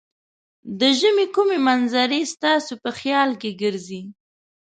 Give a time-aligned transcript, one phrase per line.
[0.79, 4.01] د ژمې کومې منظرې ستاسې په خیال کې ګرځي؟